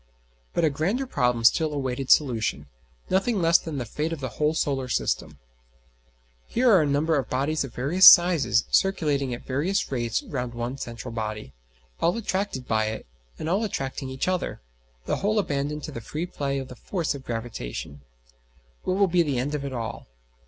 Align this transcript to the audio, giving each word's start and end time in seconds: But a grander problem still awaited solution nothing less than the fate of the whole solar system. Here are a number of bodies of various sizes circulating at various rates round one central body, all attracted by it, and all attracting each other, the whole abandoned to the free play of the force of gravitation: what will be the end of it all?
But 0.53 0.65
a 0.65 0.71
grander 0.71 1.05
problem 1.05 1.43
still 1.43 1.71
awaited 1.73 2.09
solution 2.09 2.65
nothing 3.11 3.39
less 3.39 3.59
than 3.59 3.77
the 3.77 3.85
fate 3.85 4.11
of 4.11 4.19
the 4.19 4.29
whole 4.29 4.55
solar 4.55 4.87
system. 4.87 5.37
Here 6.47 6.71
are 6.71 6.81
a 6.81 6.87
number 6.87 7.19
of 7.19 7.29
bodies 7.29 7.63
of 7.63 7.75
various 7.75 8.07
sizes 8.07 8.63
circulating 8.71 9.31
at 9.31 9.45
various 9.45 9.91
rates 9.91 10.23
round 10.23 10.55
one 10.55 10.79
central 10.79 11.11
body, 11.11 11.53
all 11.99 12.17
attracted 12.17 12.67
by 12.67 12.85
it, 12.85 13.05
and 13.37 13.47
all 13.47 13.63
attracting 13.63 14.09
each 14.09 14.27
other, 14.27 14.59
the 15.05 15.17
whole 15.17 15.37
abandoned 15.37 15.83
to 15.83 15.91
the 15.91 16.01
free 16.01 16.25
play 16.25 16.57
of 16.57 16.67
the 16.67 16.75
force 16.75 17.13
of 17.13 17.23
gravitation: 17.23 18.01
what 18.81 18.97
will 18.97 19.05
be 19.07 19.21
the 19.21 19.37
end 19.37 19.53
of 19.53 19.63
it 19.63 19.71
all? 19.71 20.07